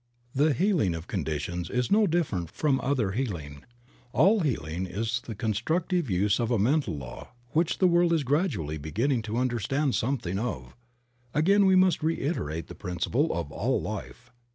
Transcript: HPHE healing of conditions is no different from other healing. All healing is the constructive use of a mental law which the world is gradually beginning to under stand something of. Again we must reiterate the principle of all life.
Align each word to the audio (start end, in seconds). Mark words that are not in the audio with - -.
HPHE 0.35 0.55
healing 0.55 0.95
of 0.95 1.05
conditions 1.05 1.69
is 1.69 1.91
no 1.91 2.07
different 2.07 2.49
from 2.49 2.81
other 2.81 3.11
healing. 3.11 3.63
All 4.13 4.39
healing 4.39 4.87
is 4.87 5.21
the 5.27 5.35
constructive 5.35 6.09
use 6.09 6.39
of 6.39 6.49
a 6.49 6.57
mental 6.57 6.97
law 6.97 7.33
which 7.51 7.77
the 7.77 7.85
world 7.85 8.11
is 8.11 8.23
gradually 8.23 8.79
beginning 8.79 9.21
to 9.21 9.37
under 9.37 9.59
stand 9.59 9.93
something 9.93 10.39
of. 10.39 10.75
Again 11.35 11.67
we 11.67 11.75
must 11.75 12.01
reiterate 12.01 12.65
the 12.65 12.73
principle 12.73 13.31
of 13.31 13.51
all 13.51 13.79
life. 13.79 14.31